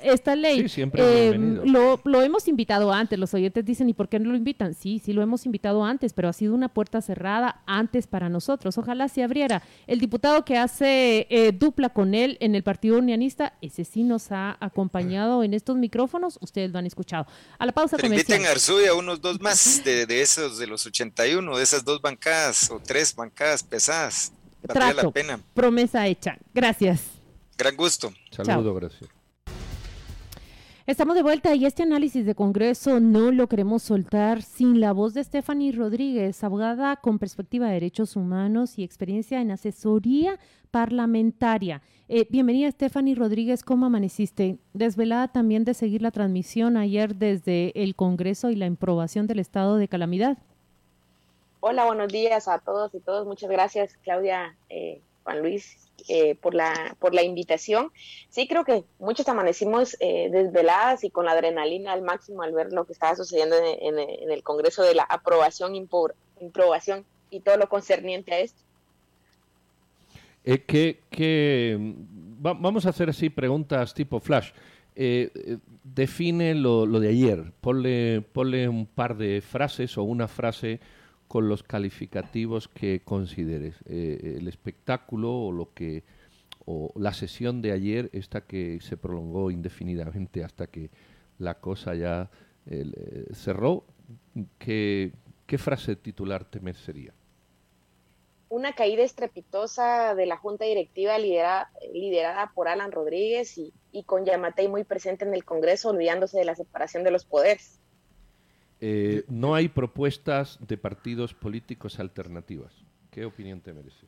[0.03, 0.65] esta, ley.
[0.95, 4.73] Eh, lo, lo, hemos invitado antes, los oyentes dicen, ¿y por qué no lo invitan?
[4.73, 8.77] Sí, sí lo hemos invitado antes, pero ha sido una puerta cerrada antes para nosotros.
[8.77, 9.61] Ojalá se abriera.
[9.85, 14.31] El diputado que hace eh, dupla con él en el Partido Unionista, ese sí nos
[14.31, 17.27] ha acompañado en estos micrófonos, ustedes lo han escuchado.
[17.59, 20.67] A la pausa pero Inviten a Arzuy a unos dos más de, de esos de
[20.67, 25.13] los 81, de esas dos bancadas o tres bancadas pesadas trato,
[25.53, 26.37] promesa hecha.
[26.53, 27.11] Gracias.
[27.57, 28.11] Gran gusto.
[28.31, 29.09] Saludo, gracias.
[30.87, 35.13] Estamos de vuelta y este análisis de Congreso no lo queremos soltar sin la voz
[35.13, 40.39] de Stephanie Rodríguez, abogada con perspectiva de derechos humanos y experiencia en asesoría
[40.71, 41.81] parlamentaria.
[42.07, 44.59] Eh, bienvenida Stephanie Rodríguez, ¿cómo amaneciste?
[44.73, 49.75] Desvelada también de seguir la transmisión ayer desde el Congreso y la improbación del estado
[49.75, 50.37] de calamidad.
[51.69, 53.27] Hola, buenos días a todos y todos.
[53.27, 57.91] Muchas gracias, Claudia, eh, Juan Luis, eh, por, la, por la invitación.
[58.29, 62.71] Sí, creo que muchos amanecimos eh, desveladas y con la adrenalina al máximo al ver
[62.71, 65.75] lo que estaba sucediendo en, el Congreso de la aprobación,
[66.39, 68.61] improbación y todo lo concerniente a esto.
[70.45, 71.77] que, que
[72.39, 74.51] vamos a hacer así preguntas tipo flash.
[75.83, 80.79] define lo, lo, de ayer, ponle, ponle un par de frases o una frase
[81.27, 83.75] con los calificativos que consideres.
[83.85, 86.03] Eh, el espectáculo o lo que
[86.65, 90.89] o la sesión de ayer, esta que se prolongó indefinidamente hasta que
[91.39, 92.29] la cosa ya
[92.65, 93.85] eh, cerró,
[94.57, 95.13] ¿qué,
[95.45, 97.13] ¿qué frase titular te merecería?
[98.49, 104.25] una caída estrepitosa de la junta directiva liderada, liderada por Alan Rodríguez y, y, con
[104.25, 107.76] Yamatei muy presente en el Congreso, olvidándose de la separación de los poderes.
[108.79, 112.73] Eh, no hay propuestas de partidos políticos alternativas.
[113.09, 114.05] ¿Qué opinión te merece?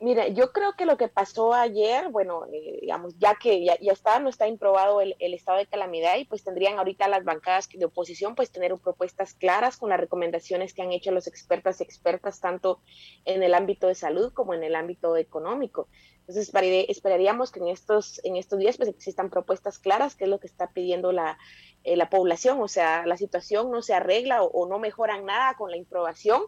[0.00, 3.92] Mira, yo creo que lo que pasó ayer, bueno, eh, digamos, ya que ya, ya,
[3.92, 7.68] está, no está improbado el, el, estado de calamidad y pues tendrían ahorita las bancadas
[7.68, 11.82] de oposición pues tener propuestas claras con las recomendaciones que han hecho los expertas y
[11.82, 12.80] expertas tanto
[13.24, 15.88] en el ámbito de salud como en el ámbito económico.
[16.28, 16.52] Entonces
[16.88, 20.46] esperaríamos que en estos, en estos días pues existan propuestas claras, que es lo que
[20.46, 21.38] está pidiendo la,
[21.82, 25.54] eh, la población, o sea, la situación no se arregla o, o no mejoran nada
[25.56, 26.42] con la improbación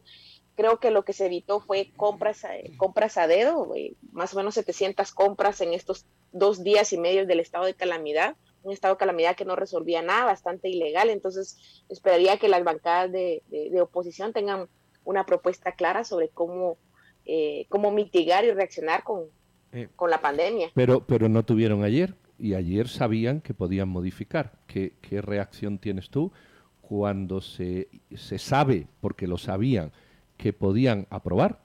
[0.61, 4.37] creo que lo que se evitó fue compras, eh, compras a dedo, eh, más o
[4.37, 8.94] menos 700 compras en estos dos días y medio del estado de calamidad, un estado
[8.94, 13.70] de calamidad que no resolvía nada, bastante ilegal, entonces esperaría que las bancadas de, de,
[13.70, 14.68] de oposición tengan
[15.05, 16.77] una propuesta clara sobre cómo,
[17.25, 19.25] eh, cómo mitigar y reaccionar con,
[19.73, 20.70] eh, con la pandemia.
[20.75, 24.53] Pero, pero no tuvieron ayer y ayer sabían que podían modificar.
[24.66, 26.33] ¿Qué, qué reacción tienes tú
[26.81, 29.92] cuando se, se sabe, porque lo sabían,
[30.40, 31.61] que podían aprobar,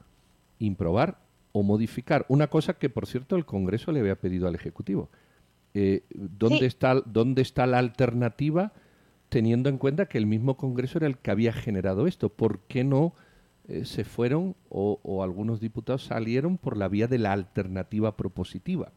[0.59, 1.17] improbar
[1.53, 2.25] o modificar.
[2.27, 5.09] Una cosa que, por cierto, el Congreso le había pedido al Ejecutivo.
[5.73, 6.65] Eh, ¿dónde, sí.
[6.65, 8.73] está, ¿Dónde está la alternativa
[9.29, 12.27] teniendo en cuenta que el mismo Congreso era el que había generado esto?
[12.27, 13.13] ¿Por qué no
[13.69, 18.91] eh, se fueron o, o algunos diputados salieron por la vía de la alternativa propositiva?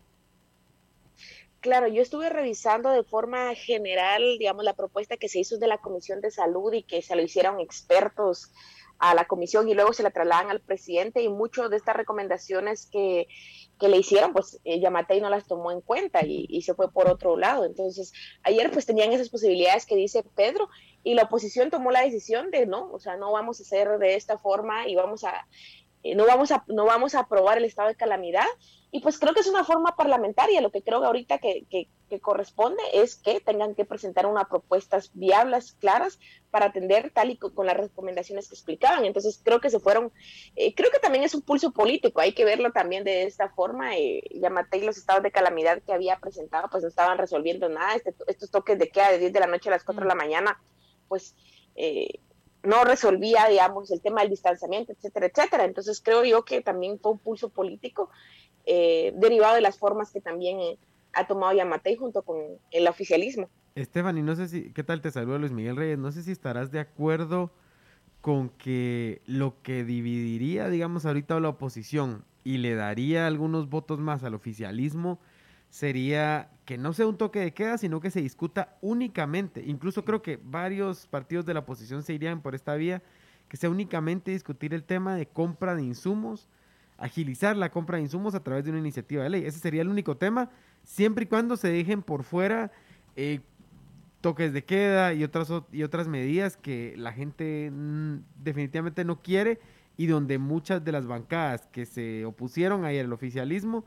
[1.61, 5.79] Claro, yo estuve revisando de forma general, digamos, la propuesta que se hizo de la
[5.79, 8.51] Comisión de Salud y que se lo hicieron expertos
[8.99, 12.89] a la comisión y luego se la trasladan al presidente y muchas de estas recomendaciones
[12.91, 13.29] que,
[13.79, 16.91] que le hicieron, pues eh, Yamatei no las tomó en cuenta y, y, se fue
[16.91, 17.65] por otro lado.
[17.65, 20.69] Entonces, ayer pues tenían esas posibilidades que dice Pedro
[21.05, 24.17] y la oposición tomó la decisión de no, o sea, no vamos a hacer de
[24.17, 25.47] esta forma y vamos a,
[26.15, 28.47] no, vamos a, no vamos a aprobar el estado de calamidad.
[28.91, 30.61] Y pues creo que es una forma parlamentaria.
[30.61, 34.49] Lo que creo que ahorita que, que, que corresponde es que tengan que presentar unas
[34.49, 36.19] propuestas viables, claras,
[36.51, 39.05] para atender tal y con, las recomendaciones que explicaban.
[39.05, 40.13] Entonces creo que se fueron,
[40.57, 43.97] eh, creo que también es un pulso político, hay que verlo también de esta forma.
[43.97, 47.95] Eh, Yamatei los estados de calamidad que había presentado pues no estaban resolviendo nada.
[47.95, 50.15] Este, estos toques de queda de 10 de la noche a las 4 de la
[50.15, 50.61] mañana,
[51.09, 51.35] pues...
[51.77, 52.21] Eh,
[52.63, 55.65] no resolvía, digamos, el tema del distanciamiento, etcétera, etcétera.
[55.65, 58.11] Entonces creo yo que también fue un pulso político
[58.67, 60.79] eh, derivado de las formas que también eh,
[61.13, 62.37] ha tomado Yamatei junto con
[62.71, 63.49] el oficialismo.
[63.75, 65.99] Esteban, y no sé si, ¿qué tal te saluda Luis Miguel Reyes?
[65.99, 67.51] No sé si estarás de acuerdo
[68.21, 74.25] con que lo que dividiría, digamos, ahorita la oposición y le daría algunos votos más
[74.25, 75.21] al oficialismo
[75.71, 79.63] sería que no sea un toque de queda, sino que se discuta únicamente.
[79.67, 83.03] Incluso creo que varios partidos de la oposición se irían por esta vía,
[83.49, 86.49] que sea únicamente discutir el tema de compra de insumos,
[86.99, 89.45] agilizar la compra de insumos a través de una iniciativa de ley.
[89.45, 90.51] Ese sería el único tema,
[90.85, 92.71] siempre y cuando se dejen por fuera
[93.17, 93.41] eh,
[94.21, 97.71] toques de queda y otras, y otras medidas que la gente
[98.43, 99.61] definitivamente no quiere
[99.97, 103.85] y donde muchas de las bancadas que se opusieron ayer al oficialismo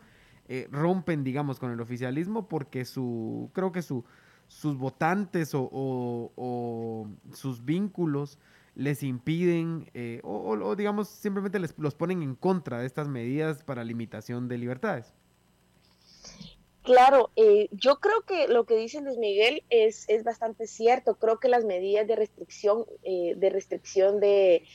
[0.53, 4.03] eh, rompen, digamos, con el oficialismo porque su, creo que su,
[4.49, 8.37] sus votantes o, sus vínculos
[8.75, 13.63] les impiden eh, o, o, digamos, simplemente les, los ponen en contra de estas medidas
[13.63, 15.13] para limitación de libertades.
[16.83, 21.15] Claro, eh, yo creo que lo que dice Luis Miguel es, es bastante cierto.
[21.15, 24.65] Creo que las medidas de restricción, eh, de restricción de,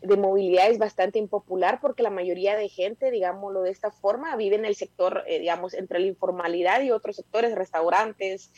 [0.00, 4.54] de, movilidad es bastante impopular porque la mayoría de gente, digámoslo de esta forma, vive
[4.54, 8.52] en el sector, eh, digamos, entre la informalidad y otros sectores, restaurantes,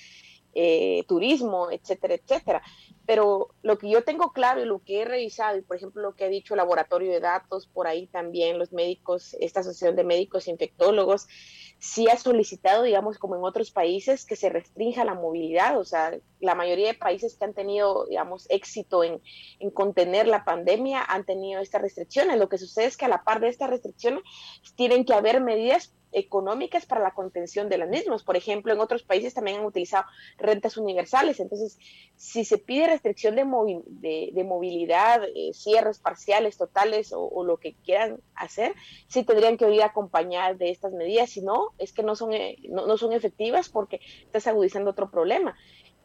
[0.55, 2.63] eh, turismo, etcétera, etcétera.
[3.07, 6.15] Pero lo que yo tengo claro y lo que he revisado, y por ejemplo lo
[6.15, 10.05] que ha dicho el laboratorio de datos, por ahí también los médicos, esta asociación de
[10.05, 11.29] médicos infectólogos,
[11.79, 15.79] sí ha solicitado, digamos, como en otros países, que se restrinja la movilidad.
[15.79, 19.21] O sea, la mayoría de países que han tenido, digamos, éxito en,
[19.61, 22.39] en, contener la pandemia han tenido estas restricciones.
[22.39, 24.23] Lo que sucede es que a la par de estas restricciones
[24.77, 28.23] tienen que haber medidas económicas para la contención de las mismas.
[28.23, 30.05] Por ejemplo, en otros países también han utilizado
[30.37, 31.41] rentas universales.
[31.41, 31.79] Entonces,
[32.17, 37.59] si se pide restricción de, movi de, de movilidad, eh, cierres parciales, totales o, lo
[37.59, 38.75] que quieran hacer,
[39.07, 41.31] sí tendrían que ir acompañadas de estas medidas.
[41.31, 45.57] Si no, es que no son, eh, no son efectivas porque estás agudizando otro problema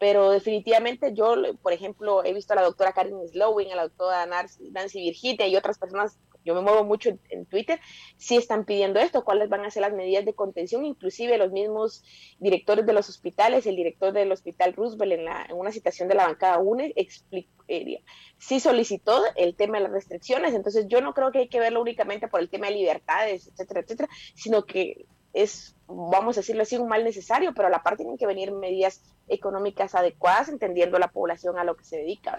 [0.04, 4.26] pero definitivamente yo, por ejemplo, he visto a la doctora Karen Slowing, a la doctora
[4.26, 7.80] Nancy Virginia y otras personas yo me muevo mucho en, Twitter,
[8.18, 12.04] sí están pidiendo esto, cuáles van a ser las medidas de contención, inclusive los mismos
[12.40, 16.16] directores de los hospitales, el director del hospital Roosevelt en, la, en una citación de
[16.16, 18.04] la bancada UNE, explicó, eh,
[18.38, 21.82] sí solicitó el tema de las restricciones, entonces yo no creo que hay que verlo
[21.82, 26.78] únicamente por el tema de libertades, etcétera, etcétera, sino que es, vamos a decirlo así,
[26.78, 31.08] un mal necesario, pero a la par tienen que venir medidas económicas adecuadas, entendiendo la
[31.08, 32.38] población a lo que se dedica.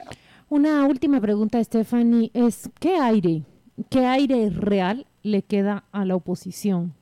[0.48, 3.42] Una última pregunta, Stephanie, es ¿qué aire,
[3.90, 6.94] qué aire real le queda a la oposición?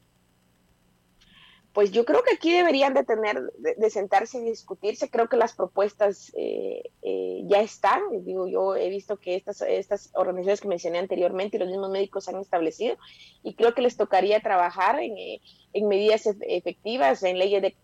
[1.73, 5.09] pues yo creo que aquí deberían de tener, de, sentarse y discutirse.
[5.09, 8.01] Creo que las propuestas eh, eh, ya están.
[8.25, 12.29] Digo, yo he visto que estas, estas organizaciones que mencioné anteriormente y los mismos médicos
[12.29, 12.97] han establecido
[13.43, 15.41] y creo que les tocaría trabajar en, eh,
[15.73, 17.75] en medidas efectivas, en leyes de,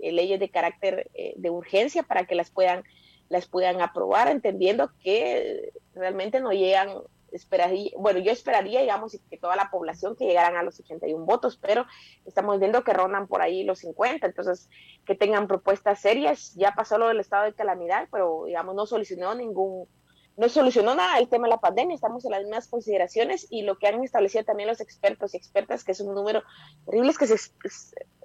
[0.00, 2.84] leyes de carácter de urgencia para que las puedan
[3.28, 6.90] las puedan aprobar, entendiendo que realmente no llegan
[7.32, 11.56] esperaría, bueno, yo esperaría, digamos, que toda la población que llegaran a los 81 votos,
[11.56, 11.86] pero
[12.24, 14.68] estamos viendo que rondan por ahí los 50, entonces
[15.04, 16.54] que tengan propuestas serias.
[16.54, 19.88] Ya pasó lo del estado de calamidad, pero digamos, no solucionó ningún,
[20.36, 23.78] no solucionó nada el tema de la pandemia, estamos en las mismas consideraciones y lo
[23.78, 26.42] que han establecido también los expertos y expertas, que es un número
[26.86, 27.36] terrible, es que se,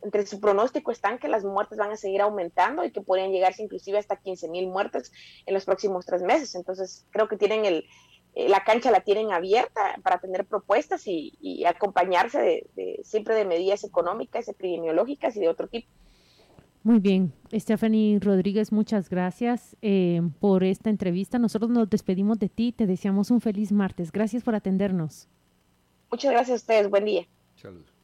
[0.03, 3.63] entre su pronóstico están que las muertes van a seguir aumentando y que podrían llegarse
[3.63, 5.11] inclusive hasta 15 mil muertes
[5.45, 6.55] en los próximos tres meses.
[6.55, 7.85] Entonces creo que tienen el,
[8.47, 14.47] la cancha la tienen abierta para tener propuestas y, acompañarse de, siempre de medidas económicas,
[14.47, 15.87] epidemiológicas y de otro tipo.
[16.83, 21.37] Muy bien, Stephanie Rodríguez, muchas gracias eh, por esta entrevista.
[21.39, 24.11] Nosotros nos despedimos de ti, te deseamos un feliz martes.
[24.11, 25.27] Gracias por atendernos.
[26.09, 27.27] Muchas gracias a ustedes, buen día.
[27.55, 27.96] Saludos.